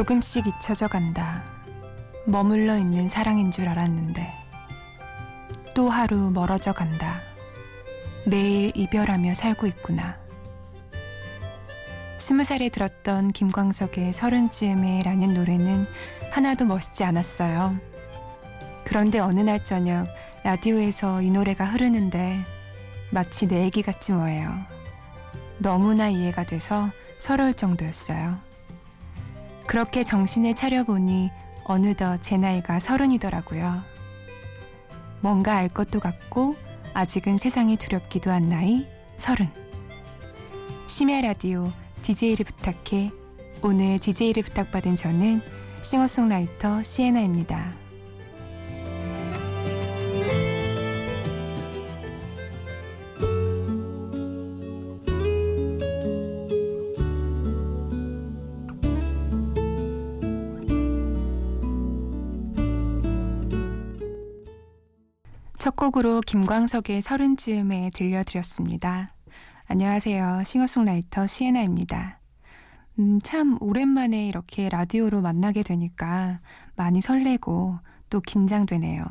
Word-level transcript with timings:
조금씩 0.00 0.46
잊혀져 0.46 0.88
간다. 0.88 1.42
머물러 2.24 2.78
있는 2.78 3.06
사랑인 3.06 3.50
줄 3.50 3.68
알았는데 3.68 4.32
또 5.74 5.90
하루 5.90 6.30
멀어져 6.30 6.72
간다. 6.72 7.20
매일 8.24 8.72
이별하며 8.74 9.34
살고 9.34 9.66
있구나. 9.66 10.16
스무 12.16 12.44
살에 12.44 12.70
들었던 12.70 13.32
김광석의 13.32 14.14
서른쯤에 14.14 15.02
라는 15.02 15.34
노래는 15.34 15.86
하나도 16.30 16.64
멋있지 16.64 17.04
않았어요. 17.04 17.76
그런데 18.86 19.18
어느 19.18 19.40
날 19.40 19.62
저녁 19.62 20.06
라디오에서 20.44 21.20
이 21.20 21.30
노래가 21.30 21.66
흐르는데 21.66 22.38
마치 23.10 23.46
내 23.46 23.64
얘기 23.64 23.82
같지 23.82 24.14
뭐예요. 24.14 24.50
너무나 25.58 26.08
이해가 26.08 26.44
돼서 26.44 26.88
서러울 27.18 27.52
정도였어요. 27.52 28.49
그렇게 29.70 30.02
정신을 30.02 30.56
차려보니 30.56 31.30
어느덧 31.62 32.18
제 32.22 32.36
나이가 32.36 32.80
서른이더라고요. 32.80 33.80
뭔가 35.20 35.54
알 35.54 35.68
것도 35.68 36.00
같고 36.00 36.56
아직은 36.92 37.36
세상이 37.36 37.76
두렵기도 37.76 38.32
한 38.32 38.48
나이 38.48 38.84
서른. 39.16 39.48
심야 40.88 41.20
라디오 41.20 41.70
DJ를 42.02 42.46
부탁해 42.46 43.12
오늘 43.62 44.00
DJ를 44.00 44.42
부탁받은 44.42 44.96
저는 44.96 45.40
싱어송라이터 45.82 46.82
시에나입니다. 46.82 47.79
첫 65.60 65.76
곡으로 65.76 66.22
김광석의 66.22 67.02
서른쯤에 67.02 67.90
들려드렸습니다. 67.92 69.12
안녕하세요. 69.66 70.42
싱어송라이터 70.42 71.26
시에나입니다. 71.26 72.18
음, 72.98 73.18
참 73.22 73.58
오랜만에 73.60 74.26
이렇게 74.26 74.70
라디오로 74.70 75.20
만나게 75.20 75.62
되니까 75.62 76.40
많이 76.76 77.02
설레고 77.02 77.76
또 78.08 78.20
긴장되네요. 78.22 79.04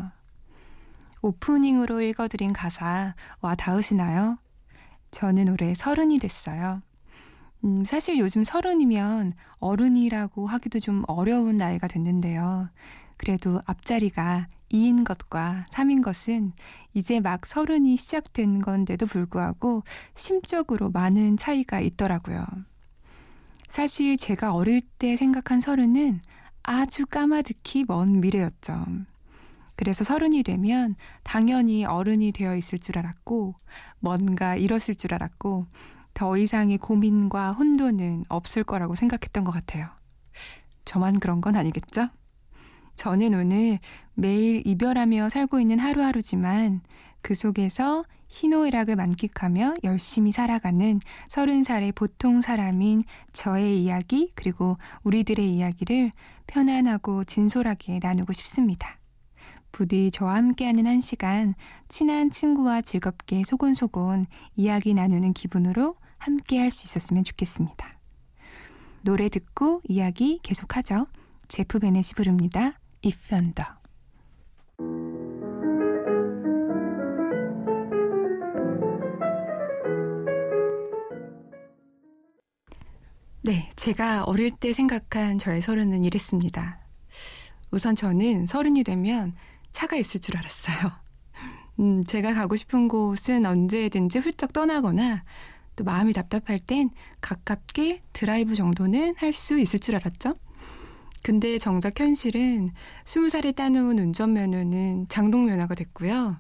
오프닝으로 1.22 2.02
읽어드린 2.02 2.52
가사 2.52 3.14
와 3.42 3.54
닿으시나요? 3.54 4.40
저는 5.12 5.50
올해 5.50 5.76
서른이 5.76 6.18
됐어요. 6.18 6.82
음, 7.64 7.86
사실 7.86 8.18
요즘 8.18 8.44
서른이면 8.44 9.34
어른이라고 9.60 10.48
하기도 10.48 10.80
좀 10.80 11.04
어려운 11.06 11.58
나이가 11.58 11.88
됐는데요. 11.88 12.70
그래도 13.18 13.62
앞자리가 13.68 14.48
2인 14.72 15.04
것과 15.04 15.66
3인 15.72 16.04
것은 16.04 16.54
이제 16.94 17.20
막 17.20 17.46
서른이 17.46 17.98
시작된 17.98 18.60
건데도 18.60 19.06
불구하고 19.06 19.84
심적으로 20.16 20.92
많은 20.92 21.38
차이가 21.38 21.80
있더라고요. 21.80 22.46
사실 23.68 24.18
제가 24.18 24.54
어릴 24.54 24.82
때 24.82 25.16
생각한 25.16 25.62
서른은 25.62 26.22
아주 26.64 27.06
까마득히 27.06 27.86
먼 27.88 28.20
미래였죠. 28.20 28.86
그래서 29.76 30.04
서른이 30.04 30.44
되면 30.44 30.96
당연히 31.24 31.86
어른이 31.86 32.34
되어 32.34 32.58
있을 32.58 32.80
줄 32.80 32.98
알았고, 32.98 33.56
뭔가 34.00 34.56
이뤘을 34.56 34.96
줄 34.98 35.14
알았고, 35.14 35.68
더 36.14 36.38
이상의 36.38 36.80
고민과 36.80 37.54
혼돈은 37.54 38.26
없을 38.28 38.66
거라고 38.66 38.96
생각했던 38.96 39.46
것 39.46 39.52
같아요. 39.52 39.88
저만 40.84 41.20
그런 41.20 41.40
건 41.40 41.56
아니겠죠? 41.56 42.10
저는 43.00 43.34
오늘 43.34 43.80
매일 44.14 44.62
이별하며 44.68 45.30
살고 45.30 45.62
있는 45.62 45.80
하루하루지만 45.80 46.82
그 47.22 47.34
속에서 47.34 48.04
희노애락을 48.28 48.98
만끽하며 48.98 49.76
열심히 49.86 50.34
살아가는 50.34 51.00
서른 51.30 51.64
살의 51.64 51.94
보통 51.94 52.42
사람인 52.42 53.04
저의 53.32 53.82
이야기 53.82 54.34
그리고 54.36 54.78
우리들의 55.04 55.50
이야기를 55.50 56.12
편안하고 56.48 57.24
진솔하게 57.24 58.02
나누고 58.04 58.34
싶습니다. 58.34 59.00
부디 59.72 60.12
저와 60.12 60.36
함께하는 60.36 60.86
한 60.86 61.00
시간 61.00 61.56
친한 61.88 62.30
친구와 62.30 62.82
즐겁게 62.82 63.44
소곤소곤 63.46 64.26
이야기 64.58 64.94
나누는 64.94 65.32
기분으로 65.32 65.96
함께 66.18 66.60
할 66.60 66.70
수 66.70 66.84
있었으면 66.86 67.24
좋겠습니다. 67.24 67.98
노래 69.04 69.30
듣고 69.30 69.80
이야기 69.88 70.42
계속하죠. 70.44 71.08
제프 71.48 71.80
베넷이 71.80 72.12
부릅니다. 72.18 72.79
Under. 73.04 73.66
네, 83.42 83.70
제가 83.76 84.24
어릴 84.26 84.52
때 84.52 84.74
생각한 84.74 85.38
저의 85.38 85.62
서른은 85.62 86.04
이랬습니다. 86.04 86.80
우선 87.72 87.96
저는 87.96 88.46
서른이 88.48 88.84
되면 88.84 89.34
차가 89.72 89.96
있을 89.96 90.20
줄 90.20 90.38
알았어요. 90.38 90.92
음, 91.80 92.04
제가 92.04 92.34
가고 92.34 92.56
싶은 92.56 92.88
곳은 92.88 93.46
언제든지 93.46 94.20
훌쩍 94.20 94.52
떠나거나 94.52 95.24
또 95.76 95.84
마음이 95.86 96.12
답답할 96.14 96.60
땐 96.60 96.90
가깝게 97.22 98.02
드라이브 98.12 98.56
정도는 98.56 99.14
할 99.18 99.32
수 99.32 99.58
있을 99.60 99.80
줄 99.80 99.96
알았죠. 99.96 100.36
근데 101.24 101.58
정작 101.58 102.00
현실은 102.00 102.70
스무 103.06 103.30
살에 103.30 103.52
따놓은 103.52 104.00
운전면허는 104.00 105.08
장롱면허가 105.10 105.76
됐고요. 105.76 106.38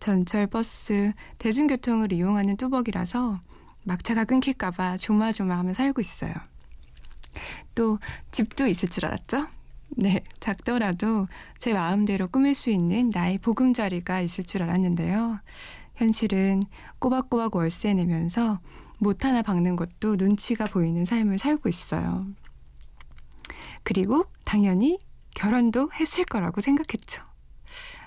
전철, 0.00 0.46
버스, 0.46 1.12
대중교통을 1.38 2.12
이용하는 2.12 2.56
뚜벅이라서 2.56 3.40
막차가 3.84 4.24
끊길까봐 4.24 4.96
조마조마하며 4.98 5.74
살고 5.74 6.00
있어요. 6.00 6.34
또 7.74 7.98
집도 8.30 8.66
있을 8.66 8.88
줄 8.88 9.06
알았죠? 9.06 9.46
네, 9.90 10.22
작더라도 10.40 11.26
제 11.58 11.72
마음대로 11.72 12.28
꾸밀 12.28 12.54
수 12.54 12.70
있는 12.70 13.10
나의 13.10 13.38
보금자리가 13.38 14.20
있을 14.20 14.44
줄 14.44 14.62
알았는데요. 14.62 15.40
현실은 15.96 16.62
꼬박꼬박 16.98 17.56
월세 17.56 17.94
내면서 17.94 18.60
못 19.00 19.24
하나 19.24 19.42
박는 19.42 19.76
것도 19.76 20.16
눈치가 20.16 20.64
보이는 20.66 21.04
삶을 21.04 21.38
살고 21.38 21.68
있어요. 21.68 22.26
그리고 23.82 24.24
당연히 24.44 24.98
결혼도 25.34 25.90
했을 25.92 26.24
거라고 26.24 26.60
생각했죠. 26.60 27.22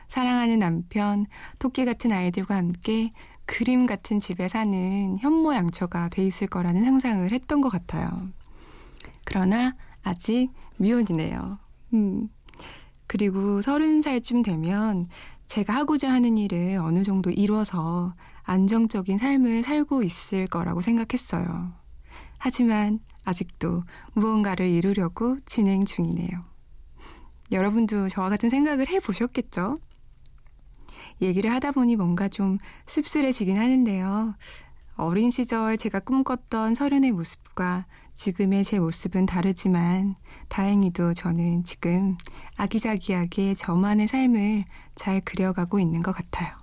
사랑하는 0.07 0.59
남편, 0.59 1.25
토끼 1.59 1.85
같은 1.85 2.11
아이들과 2.11 2.55
함께 2.55 3.13
그림 3.45 3.85
같은 3.85 4.19
집에 4.19 4.47
사는 4.47 5.17
현모양처가 5.17 6.09
돼 6.09 6.25
있을 6.25 6.47
거라는 6.47 6.83
상상을 6.83 7.31
했던 7.31 7.61
것 7.61 7.69
같아요. 7.69 8.29
그러나 9.25 9.75
아직 10.03 10.49
미혼이네요. 10.77 11.59
음. 11.93 12.29
그리고 13.07 13.61
서른 13.61 14.01
살쯤 14.01 14.41
되면 14.41 15.05
제가 15.47 15.73
하고자 15.75 16.11
하는 16.11 16.37
일을 16.37 16.77
어느 16.77 17.03
정도 17.03 17.29
이뤄서 17.29 18.13
안정적인 18.43 19.17
삶을 19.17 19.63
살고 19.63 20.03
있을 20.03 20.47
거라고 20.47 20.81
생각했어요. 20.81 21.73
하지만 22.37 22.99
아직도 23.23 23.83
무언가를 24.13 24.67
이루려고 24.67 25.37
진행 25.45 25.85
중이네요. 25.85 26.43
여러분도 27.51 28.09
저와 28.09 28.29
같은 28.29 28.49
생각을 28.49 28.87
해 28.87 28.99
보셨겠죠? 28.99 29.79
얘기를 31.21 31.51
하다 31.51 31.71
보니 31.73 31.95
뭔가 31.95 32.27
좀 32.27 32.57
씁쓸해지긴 32.87 33.57
하는데요. 33.57 34.35
어린 34.95 35.29
시절 35.29 35.77
제가 35.77 35.99
꿈꿨던 35.99 36.75
서른의 36.75 37.11
모습과 37.11 37.85
지금의 38.13 38.63
제 38.63 38.79
모습은 38.79 39.25
다르지만 39.25 40.15
다행히도 40.49 41.13
저는 41.13 41.63
지금 41.63 42.17
아기자기하게 42.57 43.53
저만의 43.53 44.07
삶을 44.07 44.63
잘 44.95 45.21
그려가고 45.21 45.79
있는 45.79 46.01
것 46.01 46.11
같아요. 46.11 46.55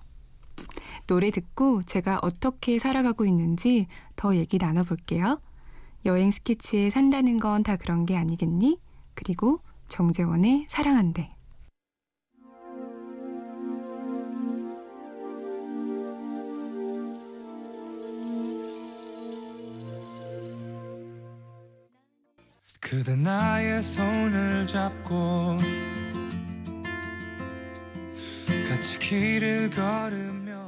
노래 1.06 1.31
듣고 1.31 1.82
제가 1.82 2.20
어떻게 2.22 2.78
살아가고 2.78 3.25
있는지 3.25 3.87
더 4.14 4.37
얘기 4.37 4.58
나눠볼게요. 4.58 5.40
여행 6.04 6.30
스케치에 6.30 6.90
산다는 6.90 7.36
건 7.38 7.62
다 7.62 7.76
그런 7.76 8.06
게 8.06 8.16
아니겠니? 8.16 8.78
그리고 9.14 9.60
정재원의 9.88 10.66
사랑한대. 10.68 11.28
그대 22.80 23.14
나의 23.16 23.82
손을 23.82 24.66
잡고 24.66 25.56
같이 28.68 28.98
길을 28.98 29.70
걸으며 29.70 30.67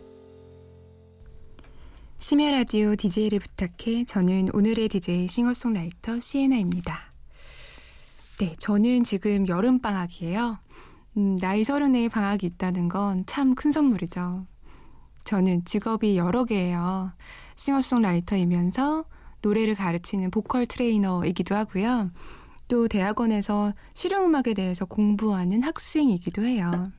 심야 2.31 2.49
라디오 2.51 2.95
DJ를 2.95 3.39
부탁해 3.39 4.05
저는 4.05 4.51
오늘의 4.53 4.87
DJ 4.87 5.27
싱어송라이터 5.27 6.21
시에나입니다. 6.21 6.95
네, 8.39 8.53
저는 8.57 9.03
지금 9.03 9.49
여름 9.49 9.79
방학이에요. 9.79 10.57
음, 11.17 11.37
나이 11.37 11.65
서른에 11.65 12.07
방학이 12.07 12.45
있다는 12.45 12.87
건 12.87 13.25
참 13.25 13.53
큰 13.53 13.73
선물이죠. 13.73 14.45
저는 15.25 15.65
직업이 15.65 16.15
여러 16.15 16.45
개예요. 16.45 17.11
싱어송라이터이면서 17.57 19.03
노래를 19.41 19.75
가르치는 19.75 20.31
보컬 20.31 20.65
트레이너이기도 20.65 21.53
하고요. 21.53 22.11
또 22.69 22.87
대학원에서 22.87 23.73
실용음악에 23.93 24.53
대해서 24.53 24.85
공부하는 24.85 25.63
학생이기도 25.63 26.43
해요. 26.45 26.93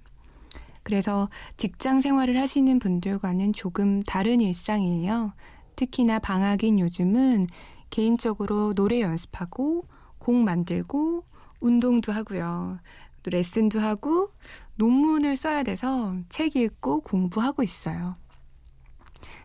그래서 0.82 1.28
직장 1.56 2.00
생활을 2.00 2.38
하시는 2.38 2.78
분들과는 2.78 3.52
조금 3.52 4.02
다른 4.02 4.40
일상이에요. 4.40 5.32
특히나 5.76 6.18
방학인 6.18 6.78
요즘은 6.78 7.46
개인적으로 7.90 8.74
노래 8.74 9.00
연습하고 9.00 9.86
곡 10.18 10.34
만들고 10.36 11.24
운동도 11.60 12.12
하고요. 12.12 12.78
또 13.22 13.30
레슨도 13.30 13.80
하고 13.80 14.30
논문을 14.76 15.36
써야 15.36 15.62
돼서 15.62 16.16
책 16.28 16.56
읽고 16.56 17.02
공부하고 17.02 17.62
있어요. 17.62 18.16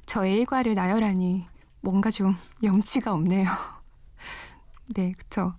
저의 0.06 0.36
일과를 0.36 0.74
나열하니 0.74 1.46
뭔가 1.82 2.10
좀 2.10 2.36
염치가 2.64 3.14
없네요. 3.14 3.77
네, 4.96 5.12
그쵸. 5.18 5.54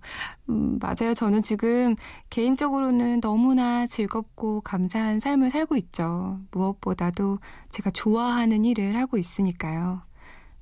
음, 0.49 0.79
맞아요. 0.79 1.13
저는 1.13 1.41
지금 1.41 1.95
개인적으로는 2.29 3.21
너무나 3.21 3.85
즐겁고 3.85 4.61
감사한 4.61 5.19
삶을 5.19 5.51
살고 5.51 5.75
있죠. 5.77 6.39
무엇보다도 6.51 7.39
제가 7.69 7.91
좋아하는 7.91 8.65
일을 8.65 8.97
하고 8.97 9.17
있으니까요. 9.17 10.01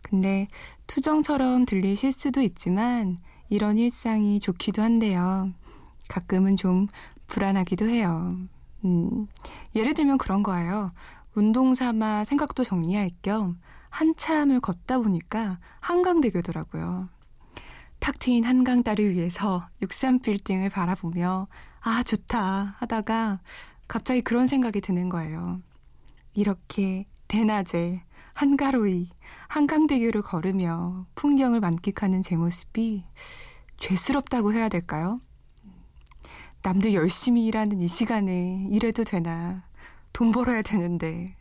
근데 0.01 0.47
투정처럼 0.87 1.65
들리실 1.65 2.11
수도 2.11 2.41
있지만 2.41 3.19
이런 3.49 3.77
일상이 3.77 4.39
좋기도 4.39 4.81
한데요. 4.81 5.51
가끔은 6.09 6.55
좀 6.55 6.87
불안하기도 7.27 7.87
해요. 7.87 8.35
음, 8.85 9.27
예를 9.75 9.93
들면 9.93 10.17
그런 10.17 10.43
거예요. 10.43 10.91
운동 11.35 11.73
삼아 11.75 12.23
생각도 12.25 12.63
정리할 12.63 13.11
겸 13.21 13.57
한참을 13.89 14.59
걷다 14.59 14.99
보니까 14.99 15.59
한강대교더라고요. 15.81 17.09
탁 17.99 18.19
트인 18.19 18.45
한강 18.45 18.83
다리 18.83 19.05
위에서 19.05 19.67
63빌딩을 19.81 20.71
바라보며 20.71 21.47
아 21.81 22.03
좋다 22.03 22.75
하다가 22.77 23.39
갑자기 23.87 24.21
그런 24.21 24.47
생각이 24.47 24.81
드는 24.81 25.09
거예요. 25.09 25.61
이렇게 26.33 27.07
대낮에 27.27 28.03
한가로이 28.33 29.09
한강대교를 29.47 30.21
걸으며 30.21 31.07
풍경을 31.15 31.59
만끽하는 31.59 32.21
제 32.21 32.35
모습이 32.35 33.03
죄스럽다고 33.77 34.53
해야 34.53 34.69
될까요? 34.69 35.19
남들 36.61 36.93
열심히 36.93 37.45
일하는 37.45 37.81
이 37.81 37.87
시간에 37.87 38.67
일해도 38.71 39.03
되나 39.03 39.63
돈 40.13 40.31
벌어야 40.31 40.61
되는데 40.61 41.35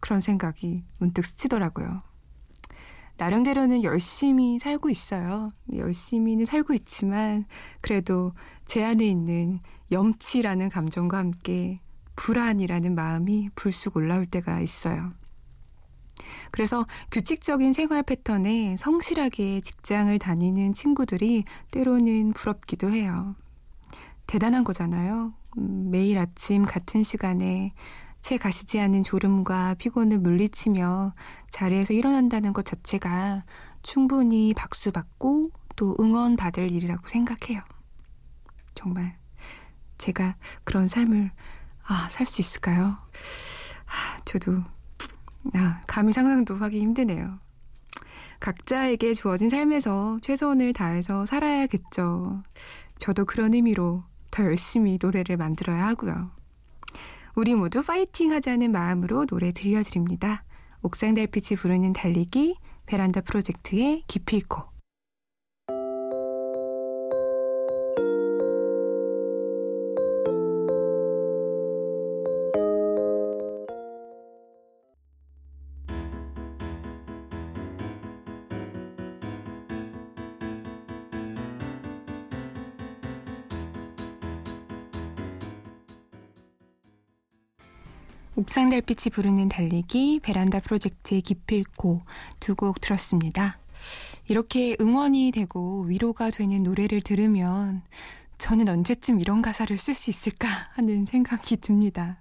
그런 0.00 0.20
생각이 0.20 0.84
문득 0.98 1.24
스치더라고요. 1.24 2.02
나름대로는 3.20 3.82
열심히 3.82 4.58
살고 4.58 4.88
있어요. 4.88 5.50
열심히는 5.74 6.46
살고 6.46 6.72
있지만 6.72 7.44
그래도 7.82 8.32
제 8.64 8.82
안에 8.82 9.06
있는 9.06 9.60
염치라는 9.92 10.70
감정과 10.70 11.18
함께 11.18 11.80
불안이라는 12.16 12.94
마음이 12.94 13.50
불쑥 13.54 13.96
올라올 13.96 14.24
때가 14.24 14.60
있어요. 14.60 15.12
그래서 16.50 16.86
규칙적인 17.10 17.74
생활 17.74 18.02
패턴에 18.02 18.76
성실하게 18.78 19.60
직장을 19.60 20.18
다니는 20.18 20.72
친구들이 20.72 21.44
때로는 21.72 22.32
부럽기도 22.32 22.88
해요. 22.90 23.36
대단한 24.26 24.64
거잖아요. 24.64 25.34
음, 25.58 25.90
매일 25.90 26.16
아침 26.16 26.62
같은 26.62 27.02
시간에 27.02 27.74
채 28.20 28.36
가시지 28.36 28.80
않은 28.80 29.02
졸음과 29.02 29.74
피곤을 29.74 30.18
물리치며 30.18 31.14
자리에서 31.50 31.94
일어난다는 31.94 32.52
것 32.52 32.64
자체가 32.64 33.44
충분히 33.82 34.54
박수 34.54 34.92
받고 34.92 35.50
또 35.76 35.96
응원 36.00 36.36
받을 36.36 36.70
일이라고 36.70 37.06
생각해요. 37.06 37.62
정말 38.74 39.16
제가 39.98 40.36
그런 40.64 40.88
삶을 40.88 41.30
아, 41.86 42.08
살 42.10 42.26
수 42.26 42.40
있을까요? 42.40 42.96
아, 43.86 44.16
저도 44.24 44.62
아, 45.54 45.80
감히 45.86 46.12
상상도 46.12 46.56
하기 46.56 46.80
힘드네요. 46.80 47.38
각자에게 48.38 49.12
주어진 49.14 49.50
삶에서 49.50 50.18
최선을 50.22 50.72
다해서 50.72 51.26
살아야겠죠. 51.26 52.42
저도 52.98 53.24
그런 53.24 53.54
의미로 53.54 54.04
더 54.30 54.44
열심히 54.44 54.98
노래를 55.00 55.36
만들어야 55.36 55.86
하고요. 55.88 56.30
우리 57.34 57.54
모두 57.54 57.82
파이팅 57.82 58.32
하자는 58.32 58.72
마음으로 58.72 59.26
노래 59.26 59.52
들려드립니다. 59.52 60.44
옥상 60.82 61.14
달빛이 61.14 61.58
부르는 61.58 61.92
달리기 61.92 62.56
베란다 62.86 63.20
프로젝트의 63.20 64.04
기필코 64.06 64.69
옥상 88.50 88.68
달빛이 88.68 89.12
부르는 89.12 89.48
달리기, 89.48 90.18
베란다 90.24 90.58
프로젝트의 90.58 91.20
기필코 91.20 92.02
두 92.40 92.56
곡 92.56 92.80
들었습니다. 92.80 93.60
이렇게 94.26 94.76
응원이 94.80 95.30
되고 95.30 95.82
위로가 95.82 96.30
되는 96.30 96.64
노래를 96.64 97.00
들으면 97.00 97.82
저는 98.38 98.68
언제쯤 98.68 99.20
이런 99.20 99.40
가사를 99.40 99.76
쓸 99.78 99.94
수 99.94 100.10
있을까 100.10 100.48
하는 100.72 101.04
생각이 101.04 101.58
듭니다. 101.58 102.18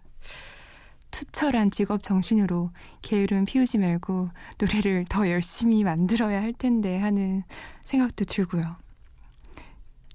투철한 1.09 1.71
직업 1.71 2.03
정신으로 2.03 2.69
게으름 3.01 3.45
피우지 3.45 3.79
말고 3.79 4.29
노래를 4.59 5.05
더 5.09 5.27
열심히 5.27 5.83
만들어야 5.83 6.43
할 6.43 6.53
텐데 6.53 7.00
하는 7.00 7.41
생각도 7.83 8.25
들고요. 8.25 8.75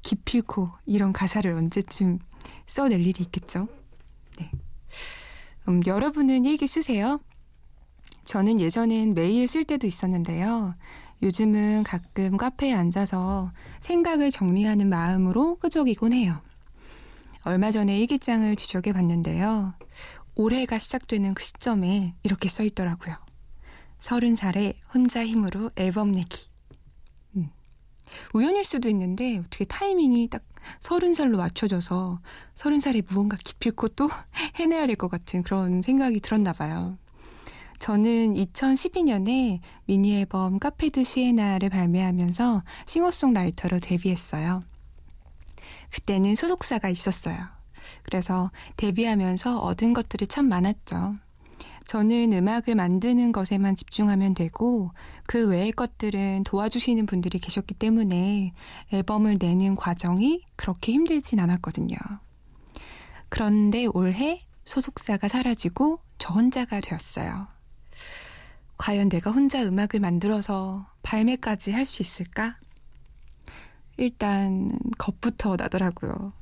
기필코 0.03 0.71
이런 0.87 1.13
가사를 1.13 1.53
언제쯤 1.53 2.21
써낼 2.67 3.01
일이 3.01 3.25
있겠죠? 3.25 3.67
네. 5.67 5.73
음, 5.73 5.81
여러분은 5.87 6.45
일기 6.45 6.67
쓰세요? 6.67 7.21
저는 8.25 8.61
예전엔 8.61 9.15
매일 9.15 9.47
쓸 9.49 9.65
때도 9.65 9.87
있었는데요. 9.87 10.75
요즘은 11.23 11.85
가끔 11.85 12.37
카페에 12.37 12.73
앉아서 12.73 13.53
생각을 13.81 14.31
정리하는 14.31 14.89
마음으로 14.89 15.57
끄적이곤 15.57 16.13
해요. 16.13 16.41
얼마 17.43 17.71
전에 17.71 17.99
일기장을 17.99 18.57
뒤적여 18.57 18.93
봤는데요. 18.93 19.75
올해가 20.35 20.79
시작되는 20.79 21.35
그 21.35 21.43
시점에 21.43 22.15
이렇게 22.23 22.49
써 22.49 22.63
있더라고요. 22.65 23.17
서른 23.99 24.35
살에 24.35 24.75
혼자 24.93 25.25
힘으로 25.25 25.71
앨범 25.77 26.13
내기. 26.13 26.49
음. 27.37 27.51
우연일 28.33 28.65
수도 28.65 28.89
있는데 28.89 29.39
어떻게 29.39 29.65
타이밍이 29.65 30.29
딱 30.29 30.43
서른 30.81 31.15
살로 31.15 31.39
맞춰져서 31.39 32.21
서른 32.55 32.81
살에 32.81 33.03
무언가 33.09 33.37
기필코 33.37 33.89
또 33.89 34.09
해내야 34.57 34.87
될 34.87 34.97
것 34.97 35.09
같은 35.11 35.43
그런 35.43 35.83
생각이 35.83 36.21
들었나 36.21 36.53
봐요. 36.53 36.97
저는 37.81 38.35
2012년에 38.35 39.61
미니 39.87 40.17
앨범 40.19 40.59
카페드 40.59 41.03
시에나를 41.05 41.69
발매하면서 41.71 42.63
싱어송라이터로 42.87 43.81
데뷔했어요. 43.81 44.63
그때는 45.93 46.35
소속사가 46.37 46.89
있었어요. 46.89 47.37
그래서 48.03 48.51
데뷔하면서 48.77 49.59
얻은 49.61 49.93
것들이 49.93 50.27
참 50.27 50.49
많았죠. 50.49 51.17
저는 51.87 52.33
음악을 52.33 52.75
만드는 52.75 53.33
것에만 53.33 53.77
집중하면 53.77 54.35
되고 54.35 54.91
그 55.27 55.47
외의 55.47 55.71
것들은 55.73 56.45
도와주시는 56.45 57.07
분들이 57.07 57.39
계셨기 57.39 57.75
때문에 57.75 58.53
앨범을 58.93 59.37
내는 59.39 59.77
과정이 59.77 60.43
그렇게 60.57 60.93
힘들진 60.93 61.41
않았거든요. 61.41 61.97
그런데 63.29 63.87
올해 63.87 64.47
소속사가 64.65 65.29
사라지고 65.29 66.01
저 66.19 66.33
혼자가 66.33 66.81
되었어요. 66.81 67.49
과연 68.79 69.09
내가 69.09 69.31
혼자 69.31 69.63
음악을 69.63 70.01
만들어서 70.01 70.87
발매까지 71.03 71.73
할 71.73 71.85
수 71.87 72.03
있을까? 72.03 72.57
일단 73.97 74.77
겁부터 74.99 75.57
나더라고요. 75.57 76.33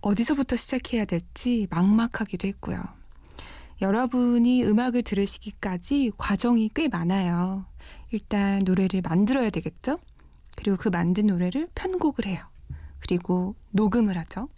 어디서부터 0.00 0.56
시작해야 0.56 1.04
될지 1.04 1.66
막막하기도 1.70 2.46
했고요. 2.48 2.95
여러분이 3.80 4.64
음악을 4.64 5.02
들으시기까지 5.02 6.12
과정이 6.16 6.70
꽤 6.74 6.88
많아요. 6.88 7.66
일단 8.10 8.60
노래를 8.64 9.02
만들어야 9.02 9.50
되겠죠? 9.50 9.98
그리고 10.56 10.76
그 10.76 10.88
만든 10.88 11.26
노래를 11.26 11.68
편곡을 11.74 12.26
해요. 12.26 12.44
그리고 13.00 13.54
녹음을 13.70 14.16
하죠. 14.16 14.48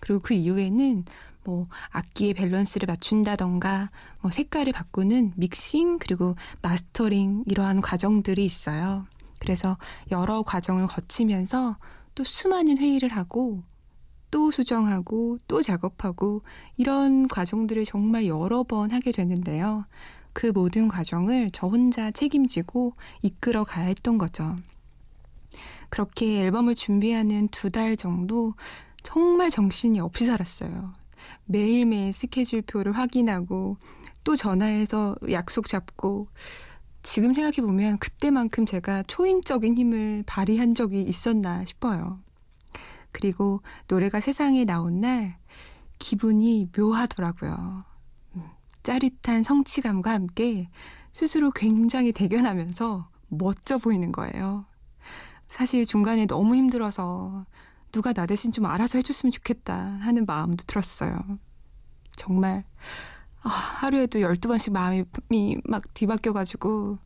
그리고 0.00 0.20
그 0.20 0.34
이후에는 0.34 1.04
뭐 1.44 1.68
악기의 1.90 2.34
밸런스를 2.34 2.86
맞춘다던가 2.86 3.90
뭐 4.20 4.30
색깔을 4.30 4.72
바꾸는 4.72 5.34
믹싱 5.36 5.98
그리고 5.98 6.36
마스터링 6.62 7.44
이러한 7.46 7.80
과정들이 7.80 8.44
있어요. 8.44 9.06
그래서 9.38 9.76
여러 10.10 10.42
과정을 10.42 10.86
거치면서 10.86 11.76
또 12.14 12.24
수많은 12.24 12.78
회의를 12.78 13.10
하고 13.10 13.62
또 14.34 14.50
수정하고 14.50 15.38
또 15.46 15.62
작업하고 15.62 16.42
이런 16.76 17.28
과정들을 17.28 17.84
정말 17.84 18.26
여러 18.26 18.64
번 18.64 18.90
하게 18.90 19.12
되는데요. 19.12 19.84
그 20.32 20.48
모든 20.48 20.88
과정을 20.88 21.50
저 21.52 21.68
혼자 21.68 22.10
책임지고 22.10 22.94
이끌어 23.22 23.62
가야 23.62 23.86
했던 23.86 24.18
거죠. 24.18 24.56
그렇게 25.88 26.40
앨범을 26.40 26.74
준비하는 26.74 27.46
두 27.52 27.70
달 27.70 27.96
정도 27.96 28.54
정말 29.04 29.50
정신이 29.50 30.00
없이 30.00 30.26
살았어요. 30.26 30.92
매일매일 31.44 32.12
스케줄표를 32.12 32.90
확인하고 32.90 33.76
또 34.24 34.34
전화해서 34.34 35.14
약속 35.30 35.68
잡고 35.68 36.26
지금 37.04 37.34
생각해보면 37.34 37.98
그때만큼 37.98 38.66
제가 38.66 39.04
초인적인 39.04 39.78
힘을 39.78 40.24
발휘한 40.26 40.74
적이 40.74 41.02
있었나 41.02 41.64
싶어요. 41.66 42.23
그리고 43.14 43.62
노래가 43.86 44.20
세상에 44.20 44.64
나온 44.64 45.00
날 45.00 45.38
기분이 46.00 46.68
묘하더라고요. 46.76 47.84
음, 48.34 48.42
짜릿한 48.82 49.44
성취감과 49.44 50.10
함께 50.10 50.68
스스로 51.12 51.50
굉장히 51.52 52.12
대견하면서 52.12 53.08
멋져 53.28 53.78
보이는 53.78 54.10
거예요. 54.10 54.66
사실 55.46 55.84
중간에 55.84 56.26
너무 56.26 56.56
힘들어서 56.56 57.46
누가 57.92 58.12
나 58.12 58.26
대신 58.26 58.50
좀 58.50 58.66
알아서 58.66 58.98
해줬으면 58.98 59.30
좋겠다 59.30 59.76
하는 59.76 60.26
마음도 60.26 60.64
들었어요. 60.64 61.38
정말 62.16 62.64
아, 63.42 63.48
하루에도 63.48 64.18
12번씩 64.18 64.72
마음이 64.72 65.60
막 65.64 65.94
뒤바뀌어가지고 65.94 66.98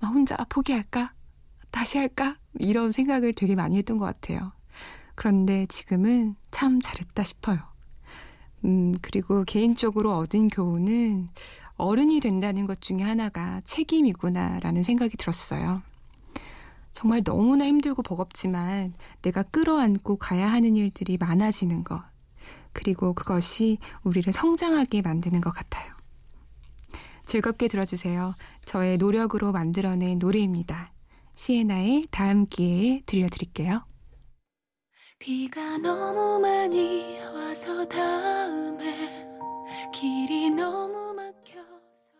막 0.00 0.08
혼자 0.08 0.36
포기할까? 0.50 1.14
다시 1.70 1.96
할까? 1.96 2.36
이런 2.58 2.92
생각을 2.92 3.32
되게 3.32 3.54
많이 3.54 3.78
했던 3.78 3.96
것 3.96 4.04
같아요. 4.04 4.52
그런데 5.14 5.66
지금은 5.66 6.36
참 6.50 6.80
잘했다 6.80 7.22
싶어요. 7.22 7.58
음, 8.64 8.94
그리고 9.02 9.44
개인적으로 9.44 10.16
얻은 10.16 10.48
교훈은 10.48 11.28
어른이 11.76 12.20
된다는 12.20 12.66
것 12.66 12.80
중에 12.80 12.98
하나가 13.02 13.60
책임이구나라는 13.64 14.82
생각이 14.82 15.16
들었어요. 15.16 15.82
정말 16.92 17.22
너무나 17.24 17.66
힘들고 17.66 18.02
버겁지만 18.02 18.94
내가 19.22 19.42
끌어안고 19.42 20.16
가야 20.16 20.50
하는 20.50 20.76
일들이 20.76 21.18
많아지는 21.18 21.82
것. 21.82 22.02
그리고 22.72 23.12
그것이 23.12 23.78
우리를 24.04 24.32
성장하게 24.32 25.02
만드는 25.02 25.40
것 25.40 25.50
같아요. 25.50 25.92
즐겁게 27.26 27.68
들어주세요. 27.68 28.34
저의 28.64 28.98
노력으로 28.98 29.50
만들어낸 29.52 30.18
노래입니다. 30.18 30.92
시에나의 31.34 32.04
다음 32.10 32.46
기회에 32.46 33.02
들려드릴게요. 33.06 33.82
비가 35.24 35.78
너무 35.78 36.38
많이 36.38 37.18
와서 37.34 37.88
다음에 37.88 39.26
길이 39.90 40.50
너무 40.50 41.14
막혀서 41.14 42.12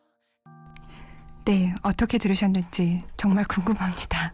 네, 1.44 1.74
어떻게 1.82 2.16
들으셨는지 2.16 3.04
정말 3.18 3.44
궁금합니다. 3.44 4.32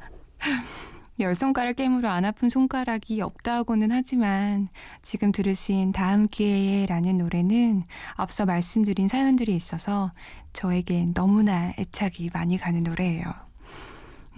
열 1.19 1.35
손가락 1.35 1.75
깨물어 1.75 2.09
안 2.11 2.25
아픈 2.25 2.49
손가락이 2.49 3.21
없다고는 3.21 3.91
하지만 3.91 4.69
지금 5.03 5.33
들으신 5.33 5.91
다음 5.91 6.29
기회에라는 6.29 7.17
노래는 7.17 7.83
앞서 8.15 8.47
말씀드린 8.47 9.09
사연들이 9.09 9.53
있어서 9.57 10.13
저에겐 10.53 11.13
너무나 11.13 11.75
애착이 11.77 12.31
많이 12.33 12.57
가는 12.57 12.85
노래예요. 12.85 13.25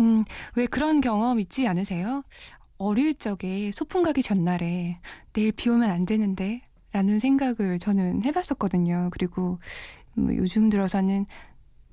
음, 0.01 0.25
왜 0.57 0.65
그런 0.65 1.03
경험 1.03 1.39
있지 1.39 1.69
않으세요? 1.69 2.23
어릴 2.83 3.15
적에 3.15 3.71
소풍 3.73 4.03
가기 4.03 4.23
전날에 4.23 4.99
내일 5.33 5.53
비 5.53 5.71
오면 5.71 5.89
안 5.89 6.05
되는데 6.05 6.63
라는 6.93 7.19
생각을 7.19 7.79
저는 7.79 8.25
해봤었거든요. 8.25 9.09
그리고 9.13 9.59
뭐 10.15 10.35
요즘 10.37 10.69
들어서는 10.69 11.27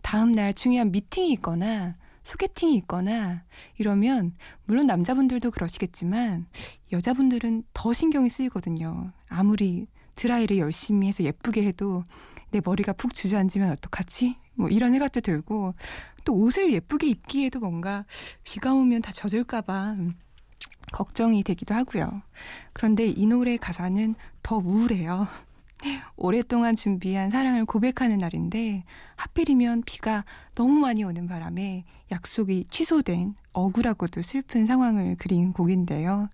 다음날 0.01 0.53
중요한 0.53 0.91
미팅이 0.91 1.31
있거나 1.33 1.95
소개팅이 2.23 2.75
있거나 2.77 3.43
이러면 3.77 4.35
물론 4.65 4.87
남자분들도 4.87 5.51
그러시겠지만 5.51 6.47
여자분들은 6.91 7.63
더 7.73 7.93
신경이 7.93 8.29
쓰이거든요. 8.29 9.13
아무리 9.27 9.87
드라이를 10.15 10.57
열심히 10.57 11.07
해서 11.07 11.23
예쁘게 11.23 11.63
해도 11.65 12.03
내 12.51 12.61
머리가 12.63 12.93
푹 12.93 13.13
주저앉으면 13.13 13.71
어떡하지? 13.71 14.37
뭐 14.55 14.69
이런 14.69 14.91
생각도 14.91 15.21
들고 15.21 15.75
또 16.25 16.33
옷을 16.33 16.73
예쁘게 16.73 17.07
입기에도 17.07 17.59
뭔가 17.59 18.05
비가 18.43 18.73
오면 18.73 19.01
다 19.01 19.11
젖을까봐 19.11 19.95
걱정이 20.91 21.43
되기도 21.43 21.75
하고요. 21.75 22.21
그런데 22.73 23.05
이 23.07 23.25
노래 23.25 23.57
가사는 23.57 24.15
더 24.43 24.57
우울해요. 24.57 25.27
오랫동안 26.15 26.75
준비한 26.75 27.29
사랑을 27.29 27.65
고백하는 27.65 28.17
날인데 28.17 28.83
하필이면 29.15 29.83
비가 29.85 30.25
너무 30.55 30.79
많이 30.79 31.03
오는 31.03 31.27
바람에 31.27 31.85
약속이 32.11 32.65
취소된 32.69 33.35
억울하고도 33.53 34.21
슬픈 34.21 34.65
상황을 34.65 35.15
그린 35.17 35.53
곡인데요. 35.53 36.29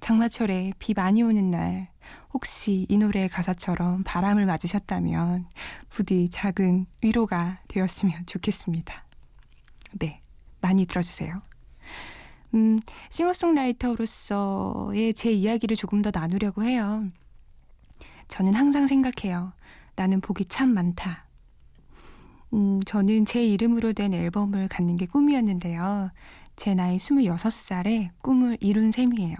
장마철에 0.00 0.72
비 0.78 0.92
많이 0.92 1.22
오는 1.22 1.50
날 1.50 1.88
혹시 2.34 2.84
이 2.90 2.98
노래의 2.98 3.30
가사처럼 3.30 4.02
바람을 4.04 4.44
맞으셨다면 4.44 5.46
부디 5.88 6.28
작은 6.30 6.86
위로가 7.00 7.60
되었으면 7.68 8.26
좋겠습니다. 8.26 9.04
네, 9.92 10.20
많이 10.60 10.84
들어주세요. 10.84 11.40
음, 12.54 12.78
싱어송라이터로서의 13.10 15.12
제 15.14 15.32
이야기를 15.32 15.76
조금 15.76 16.02
더 16.02 16.12
나누려고 16.12 16.62
해요. 16.62 17.04
저는 18.28 18.54
항상 18.54 18.86
생각해요. 18.86 19.52
나는 19.96 20.20
복이 20.20 20.44
참 20.46 20.70
많다. 20.70 21.26
음, 22.52 22.80
저는 22.84 23.24
제 23.24 23.44
이름으로 23.44 23.92
된 23.92 24.14
앨범을 24.14 24.68
갖는 24.68 24.96
게 24.96 25.06
꿈이었는데요. 25.06 26.10
제 26.54 26.74
나이 26.74 26.96
26살에 26.96 28.10
꿈을 28.22 28.56
이룬 28.60 28.92
셈이에요. 28.92 29.36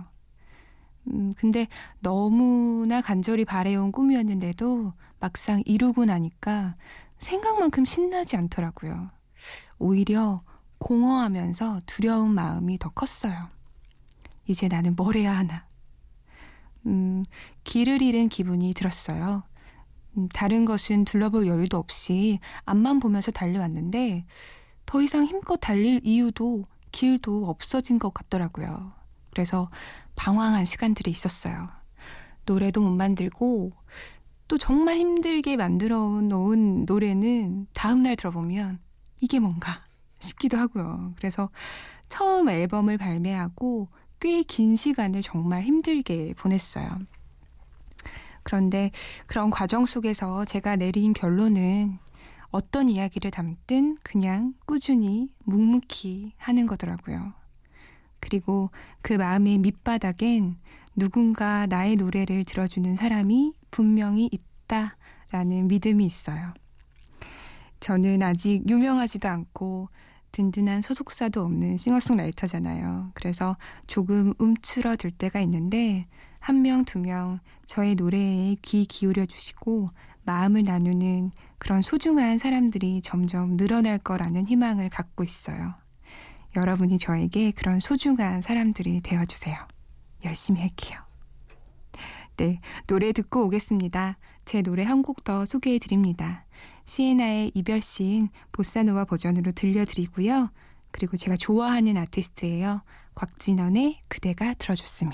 음, 1.08 1.32
근데 1.36 1.68
너무나 2.00 3.00
간절히 3.00 3.44
바래온 3.44 3.92
꿈이었는데도 3.92 4.92
막상 5.20 5.62
이루고 5.64 6.06
나니까 6.06 6.74
생각만큼 7.18 7.84
신나지 7.84 8.36
않더라고요. 8.36 9.10
오히려 9.78 10.42
공허하면서 10.78 11.82
두려운 11.86 12.34
마음이 12.34 12.78
더 12.78 12.90
컸어요. 12.90 13.48
이제 14.46 14.68
나는 14.68 14.94
뭘 14.96 15.16
해야 15.16 15.36
하나. 15.36 15.66
음, 16.86 17.24
길을 17.64 18.02
잃은 18.02 18.28
기분이 18.28 18.74
들었어요. 18.74 19.42
음, 20.16 20.28
다른 20.28 20.64
것은 20.64 21.04
둘러볼 21.04 21.46
여유도 21.46 21.78
없이 21.78 22.38
앞만 22.64 23.00
보면서 23.00 23.30
달려왔는데 23.30 24.26
더 24.86 25.02
이상 25.02 25.24
힘껏 25.24 25.56
달릴 25.56 26.00
이유도 26.04 26.64
길도 26.92 27.48
없어진 27.48 27.98
것 27.98 28.12
같더라고요. 28.12 28.92
그래서 29.30 29.70
방황한 30.14 30.64
시간들이 30.64 31.10
있었어요. 31.10 31.68
노래도 32.46 32.80
못 32.80 32.90
만들고 32.90 33.72
또 34.46 34.58
정말 34.58 34.96
힘들게 34.96 35.56
만들어 35.56 35.98
놓은 35.98 36.84
노래는 36.84 37.66
다음날 37.72 38.16
들어보면 38.16 38.78
이게 39.20 39.40
뭔가 39.40 39.84
싶기도 40.24 40.56
하고요. 40.58 41.14
그래서 41.16 41.50
처음 42.08 42.48
앨범을 42.48 42.98
발매하고 42.98 43.88
꽤 44.20 44.42
긴 44.42 44.74
시간을 44.74 45.22
정말 45.22 45.62
힘들게 45.62 46.34
보냈어요. 46.38 46.98
그런데 48.42 48.90
그런 49.26 49.50
과정 49.50 49.86
속에서 49.86 50.44
제가 50.44 50.76
내린 50.76 51.12
결론은 51.12 51.98
어떤 52.50 52.88
이야기를 52.88 53.30
담든 53.30 53.98
그냥 54.02 54.54
꾸준히 54.64 55.28
묵묵히 55.44 56.32
하는 56.36 56.66
거더라고요. 56.66 57.32
그리고 58.20 58.70
그 59.02 59.12
마음의 59.14 59.58
밑바닥엔 59.58 60.56
누군가 60.96 61.66
나의 61.66 61.96
노래를 61.96 62.44
들어주는 62.44 62.96
사람이 62.96 63.54
분명히 63.70 64.30
있다라는 64.32 65.68
믿음이 65.68 66.04
있어요. 66.06 66.54
저는 67.80 68.22
아직 68.22 68.62
유명하지도 68.68 69.28
않고 69.28 69.88
든든한 70.34 70.82
소속사도 70.82 71.42
없는 71.42 71.76
싱어송라이터잖아요. 71.78 73.12
그래서 73.14 73.56
조금 73.86 74.34
움츠러들 74.38 75.12
때가 75.12 75.40
있는데 75.42 76.06
한 76.40 76.60
명, 76.60 76.84
두 76.84 76.98
명 76.98 77.38
저의 77.66 77.94
노래에 77.94 78.56
귀 78.60 78.84
기울여 78.84 79.26
주시고 79.26 79.90
마음을 80.24 80.64
나누는 80.64 81.30
그런 81.58 81.82
소중한 81.82 82.38
사람들이 82.38 83.00
점점 83.02 83.56
늘어날 83.56 83.98
거라는 83.98 84.48
희망을 84.48 84.88
갖고 84.88 85.22
있어요. 85.22 85.74
여러분이 86.56 86.98
저에게 86.98 87.52
그런 87.52 87.78
소중한 87.78 88.42
사람들이 88.42 89.00
되어주세요. 89.02 89.56
열심히 90.24 90.60
할게요. 90.60 90.98
네, 92.36 92.60
노래 92.86 93.12
듣고 93.12 93.44
오겠습니다. 93.44 94.18
제 94.44 94.62
노래 94.62 94.82
한 94.84 95.02
곡 95.02 95.22
더 95.24 95.44
소개해 95.46 95.78
드립니다. 95.78 96.44
시에나의 96.84 97.52
이별 97.54 97.80
시인 97.80 98.28
보사노와 98.52 99.04
버전으로 99.06 99.52
들려드리고요. 99.52 100.50
그리고 100.90 101.16
제가 101.16 101.36
좋아하는 101.36 101.96
아티스트예요. 101.96 102.82
곽진원의 103.14 104.00
그대가 104.08 104.54
들어줬으면. 104.54 105.12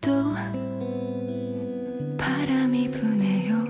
또 0.00 0.32
바람이 2.18 2.90
부네요. 2.90 3.67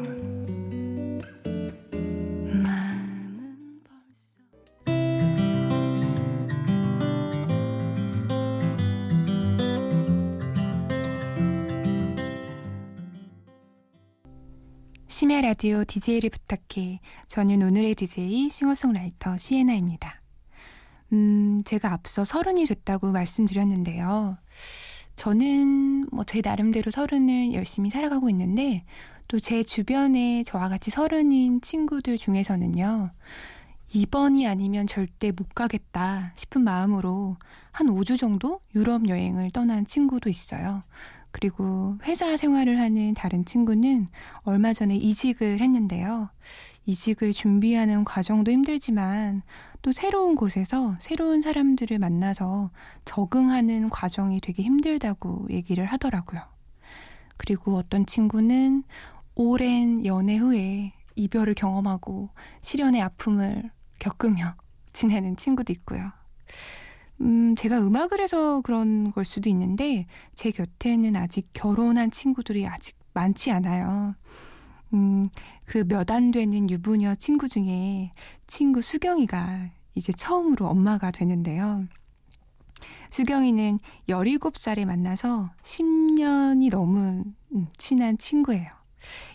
심야 15.18 15.40
라디오 15.40 15.82
DJ를 15.84 16.30
부탁해. 16.30 17.00
저는 17.26 17.60
오늘의 17.60 17.96
DJ 17.96 18.48
싱어송라이터 18.50 19.36
시에나입니다. 19.36 20.22
음, 21.12 21.60
제가 21.64 21.92
앞서 21.92 22.24
서른이 22.24 22.66
됐다고 22.66 23.10
말씀드렸는데요. 23.10 24.38
저는 25.16 26.06
뭐 26.12 26.22
제 26.24 26.40
나름대로 26.40 26.92
서른을 26.92 27.52
열심히 27.52 27.90
살아가고 27.90 28.30
있는데 28.30 28.84
또 29.26 29.40
제 29.40 29.64
주변에 29.64 30.44
저와 30.44 30.68
같이 30.68 30.92
서른인 30.92 31.62
친구들 31.62 32.16
중에서는요. 32.16 33.10
이번이 33.92 34.46
아니면 34.46 34.86
절대 34.86 35.32
못 35.32 35.52
가겠다 35.52 36.32
싶은 36.36 36.62
마음으로 36.62 37.38
한 37.72 37.88
5주 37.88 38.16
정도 38.18 38.60
유럽 38.76 39.08
여행을 39.08 39.50
떠난 39.50 39.84
친구도 39.84 40.30
있어요. 40.30 40.84
그리고 41.40 41.96
회사 42.02 42.36
생활을 42.36 42.80
하는 42.80 43.14
다른 43.14 43.44
친구는 43.44 44.08
얼마 44.42 44.72
전에 44.72 44.96
이직을 44.96 45.60
했는데요. 45.60 46.30
이직을 46.86 47.30
준비하는 47.32 48.02
과정도 48.02 48.50
힘들지만 48.50 49.42
또 49.80 49.92
새로운 49.92 50.34
곳에서 50.34 50.96
새로운 50.98 51.40
사람들을 51.40 51.96
만나서 52.00 52.70
적응하는 53.04 53.88
과정이 53.88 54.40
되게 54.40 54.64
힘들다고 54.64 55.46
얘기를 55.50 55.86
하더라고요. 55.86 56.40
그리고 57.36 57.76
어떤 57.76 58.04
친구는 58.04 58.82
오랜 59.36 60.04
연애 60.04 60.36
후에 60.38 60.92
이별을 61.14 61.54
경험하고 61.54 62.30
시련의 62.62 63.00
아픔을 63.00 63.70
겪으며 64.00 64.56
지내는 64.92 65.36
친구도 65.36 65.72
있고요. 65.72 66.10
음, 67.20 67.54
제가 67.56 67.80
음악을 67.80 68.20
해서 68.20 68.60
그런 68.62 69.12
걸 69.12 69.24
수도 69.24 69.50
있는데 69.50 70.06
제 70.34 70.50
곁에는 70.50 71.16
아직 71.16 71.48
결혼한 71.52 72.10
친구들이 72.10 72.66
아직 72.66 72.96
많지 73.14 73.50
않아요. 73.50 74.14
음, 74.94 75.28
그 75.66 75.84
몇 75.84 76.10
안 76.10 76.30
되는 76.30 76.70
유부녀 76.70 77.14
친구 77.16 77.48
중에 77.48 78.12
친구 78.46 78.80
수경이가 78.80 79.70
이제 79.94 80.12
처음으로 80.12 80.66
엄마가 80.68 81.10
되는데요. 81.10 81.84
수경이는 83.10 83.78
17살에 84.08 84.84
만나서 84.84 85.50
10년이 85.62 86.70
넘은 86.70 87.34
음, 87.54 87.66
친한 87.76 88.16
친구예요. 88.16 88.70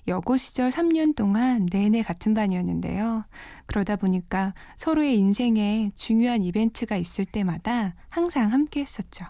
여고 0.07 0.37
시절 0.37 0.69
3년 0.69 1.15
동안 1.15 1.67
내내 1.71 2.03
같은 2.03 2.33
반이었는데요. 2.33 3.25
그러다 3.65 3.95
보니까 3.95 4.53
서로의 4.77 5.17
인생에 5.17 5.91
중요한 5.95 6.43
이벤트가 6.43 6.97
있을 6.97 7.25
때마다 7.25 7.95
항상 8.09 8.51
함께 8.51 8.81
했었죠. 8.81 9.25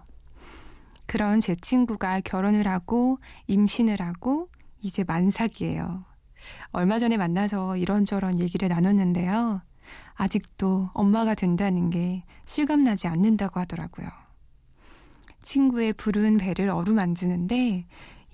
그런 1.05 1.39
제 1.39 1.55
친구가 1.55 2.21
결혼을 2.21 2.67
하고 2.67 3.17
임신을 3.47 4.01
하고 4.01 4.49
이제 4.81 5.03
만삭이에요. 5.03 6.05
얼마 6.71 6.99
전에 6.99 7.17
만나서 7.17 7.77
이런저런 7.77 8.39
얘기를 8.39 8.67
나눴는데요. 8.67 9.61
아직도 10.15 10.89
엄마가 10.93 11.35
된다는 11.35 11.89
게 11.89 12.23
실감나지 12.45 13.07
않는다고 13.07 13.59
하더라고요. 13.59 14.07
친구의 15.41 15.93
부른 15.93 16.37
배를 16.37 16.69
어루만지는데 16.69 17.85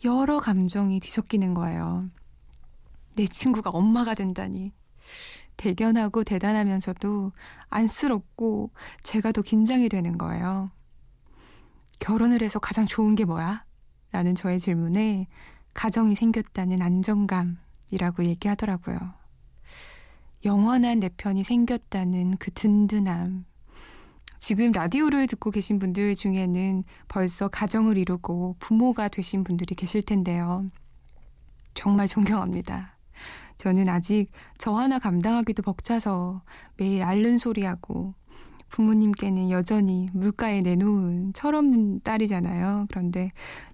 여러 0.06 0.40
감정이 0.40 1.00
뒤섞이는 1.00 1.54
거예요. 1.54 2.10
내 3.16 3.26
친구가 3.26 3.70
엄마가 3.70 4.14
된다니. 4.14 4.72
대견하고 5.58 6.24
대단하면서도 6.24 7.34
안쓰럽고 7.70 8.72
제가 9.04 9.34
더 9.34 9.42
긴장이 9.42 9.90
되는 9.90 10.18
거예요. 10.18 10.72
결혼을 12.00 12.42
해서 12.42 12.60
가장 12.60 12.86
좋은 12.86 13.16
게 13.16 13.26
뭐야? 13.26 13.66
라는 14.12 14.36
저의 14.36 14.60
질문에 14.60 15.28
가정이 15.74 16.16
생겼다는 16.16 16.82
안정감이라고 16.82 18.24
얘기하더라고요. 18.24 18.98
영원한 20.46 21.02
내 21.02 21.10
편이 21.10 21.44
생겼다는 21.44 22.38
그 22.38 22.52
든든함, 22.52 23.46
지금 24.40 24.72
라디오를 24.72 25.28
듣고 25.28 25.52
계신 25.52 25.80
분들 25.80 26.16
중에는 26.16 26.84
벌써 27.08 27.50
가정을 27.50 27.98
이루고 27.98 28.56
부모가 28.60 29.10
되신 29.10 29.44
분들이 29.44 29.76
계실 29.76 30.02
텐데요. 30.02 30.72
정말 31.74 32.08
존경합니다. 32.08 32.98
저는 33.58 33.90
아직 33.90 34.32
저 34.58 34.74
하나 34.74 34.98
감당하기도 34.98 35.62
벅차서 35.64 36.42
매일 36.78 37.04
앓는 37.04 37.38
소리하고 37.38 38.14
부모님께는 38.70 39.50
여전히 39.50 40.08
물가에 40.14 40.62
내놓은 40.62 41.34
철없는 41.34 42.02
딸이잖아요. 42.02 42.88
그런데 42.90 43.32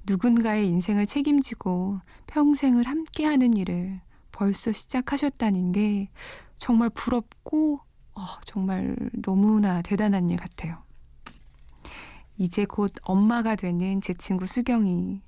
누군가의 0.07 0.67
인생을 0.67 1.05
책임지고 1.05 1.99
평생을 2.27 2.87
함께하는 2.87 3.55
일을 3.55 4.01
벌써 4.31 4.71
시작하셨다는 4.71 5.73
게 5.73 6.09
정말 6.57 6.89
부럽고 6.89 7.81
어, 8.15 8.21
정말 8.45 8.95
너무나 9.13 9.81
대단한 9.81 10.29
일 10.29 10.37
같아요. 10.37 10.77
이제 12.37 12.65
곧 12.65 12.91
엄마가 13.03 13.55
되는 13.55 14.01
제 14.01 14.13
친구 14.13 14.45
수경이 14.45 15.21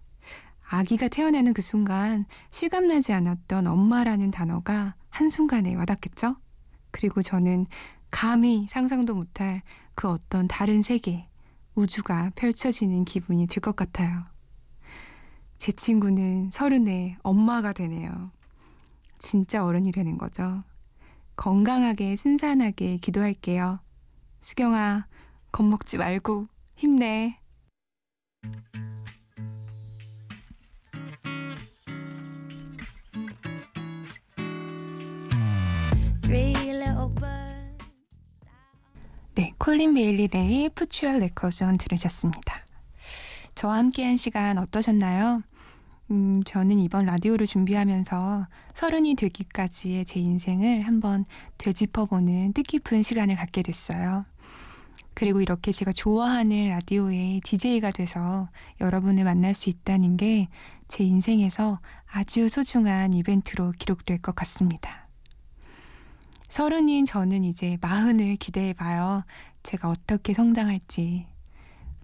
아기가 0.69 1.07
태어나는 1.07 1.53
그 1.53 1.61
순간 1.61 2.25
실감나지 2.51 3.13
않았던 3.13 3.67
엄마라는 3.67 4.31
단어가 4.31 4.95
한순간에 5.09 5.73
와닿겠죠? 5.75 6.35
그리고 6.91 7.21
저는 7.21 7.65
감히 8.11 8.67
상상도 8.67 9.15
못할 9.15 9.61
그 9.95 10.09
어떤 10.09 10.47
다른 10.47 10.81
세계, 10.81 11.27
우주가 11.75 12.31
펼쳐지는 12.35 13.05
기분이 13.05 13.47
들 13.47 13.61
것 13.61 13.75
같아요. 13.75 14.23
제 15.57 15.71
친구는 15.71 16.51
서른에 16.51 17.17
엄마가 17.23 17.73
되네요. 17.73 18.31
진짜 19.19 19.65
어른이 19.65 19.91
되는 19.91 20.17
거죠. 20.17 20.63
건강하게 21.37 22.15
순산하게 22.15 22.97
기도할게요. 22.97 23.79
수경아, 24.39 25.07
겁먹지 25.51 25.97
말고 25.97 26.47
힘내. 26.75 27.39
네, 39.35 39.53
콜린 39.59 39.93
베일리의 39.93 40.69
푸추얼 40.73 41.19
레커전 41.19 41.77
들으셨습니다. 41.77 42.65
저와 43.53 43.77
함께한 43.77 44.17
시간 44.17 44.57
어떠셨나요? 44.57 45.43
음, 46.09 46.41
저는 46.45 46.79
이번 46.79 47.05
라디오를 47.05 47.45
준비하면서 47.45 48.47
서른이 48.73 49.15
되기까지의 49.15 50.05
제 50.05 50.19
인생을 50.19 50.81
한번 50.81 51.25
되짚어보는 51.57 52.53
뜻깊은 52.53 53.03
시간을 53.03 53.35
갖게 53.35 53.61
됐어요. 53.61 54.25
그리고 55.13 55.41
이렇게 55.41 55.71
제가 55.71 55.91
좋아하는 55.91 56.69
라디오의 56.69 57.41
DJ가 57.43 57.91
돼서 57.91 58.47
여러분을 58.79 59.23
만날 59.23 59.53
수 59.53 59.69
있다는 59.69 60.17
게 60.17 60.47
제 60.87 61.03
인생에서 61.03 61.79
아주 62.09 62.47
소중한 62.49 63.13
이벤트로 63.13 63.73
기록될 63.77 64.21
것 64.21 64.35
같습니다. 64.35 65.07
서른인 66.47 67.05
저는 67.05 67.43
이제 67.43 67.77
마흔을 67.81 68.37
기대해봐요. 68.37 69.23
제가 69.63 69.89
어떻게 69.89 70.33
성장할지. 70.33 71.27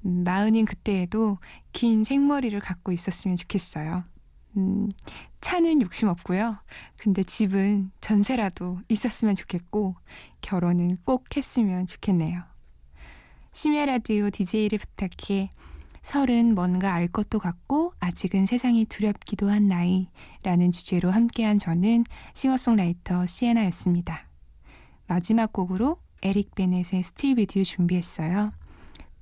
음, 0.06 0.24
마흔인 0.24 0.66
그때에도 0.66 1.38
긴 1.72 2.04
생머리를 2.04 2.60
갖고 2.60 2.92
있었으면 2.92 3.38
좋겠어요. 3.38 4.04
음, 4.58 4.89
차는 5.42 5.82
욕심 5.82 6.08
없고요. 6.08 6.58
근데 6.98 7.24
집은 7.24 7.92
전세라도 8.02 8.80
있었으면 8.88 9.36
좋겠고, 9.36 9.96
결혼은 10.42 10.98
꼭 11.06 11.36
했으면 11.36 11.86
좋겠네요. 11.86 12.44
심야 13.52 13.86
라디오 13.86 14.30
DJ를 14.30 14.80
부탁해 14.80 15.52
서른 16.02 16.54
뭔가 16.54 16.94
알 16.94 17.08
것도 17.08 17.39
같고 17.39 17.94
아직은 18.00 18.46
세상이 18.46 18.86
두렵기도 18.86 19.50
한 19.50 19.68
나이라는 19.68 20.72
주제로 20.72 21.12
함께한 21.12 21.60
저는 21.60 22.04
싱어송라이터 22.34 23.26
시애나였습니다. 23.26 24.28
마지막 25.08 25.54
곡으로 25.54 25.98
에릭 26.22 26.56
베네의 26.56 27.04
Still 27.04 27.36
With 27.36 27.52
You 27.52 27.63
준비했어요. 27.63 28.52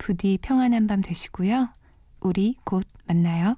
부디 0.02 0.40
평안한 0.42 0.88
밤 0.88 1.02
되시고요. 1.02 1.70
우리 2.22 2.56
곧 2.64 2.84
만나요. 3.06 3.56